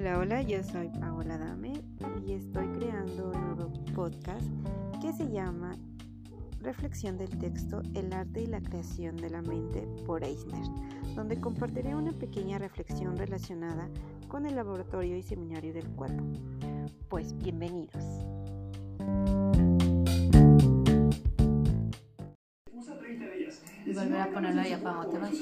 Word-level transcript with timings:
Hola, 0.00 0.18
hola, 0.18 0.40
yo 0.40 0.64
soy 0.64 0.88
Paola 0.88 1.36
Dame 1.36 1.74
y 2.26 2.32
estoy 2.32 2.66
creando 2.68 3.32
un 3.32 3.54
nuevo 3.54 3.70
podcast 3.94 4.46
que 5.02 5.12
se 5.12 5.30
llama 5.30 5.76
Reflexión 6.62 7.18
del 7.18 7.28
texto, 7.36 7.82
el 7.94 8.10
arte 8.14 8.40
y 8.40 8.46
la 8.46 8.62
creación 8.62 9.18
de 9.18 9.28
la 9.28 9.42
mente 9.42 9.86
por 10.06 10.24
Eisner, 10.24 10.64
donde 11.14 11.38
compartiré 11.38 11.94
una 11.94 12.12
pequeña 12.12 12.58
reflexión 12.58 13.18
relacionada 13.18 13.90
con 14.26 14.46
el 14.46 14.56
laboratorio 14.56 15.18
y 15.18 15.22
seminario 15.22 15.74
del 15.74 15.90
cuerpo. 15.90 16.24
Pues 17.10 17.36
bienvenidos. 17.36 18.24
y 23.90 23.92
volver 23.92 24.20
a 24.20 24.30
poner 24.30 24.54
la 24.54 24.62
diafragma. 24.62 25.08
Te 25.08 25.18
vas. 25.18 25.32